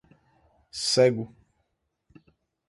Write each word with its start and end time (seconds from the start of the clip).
cego 0.87 1.23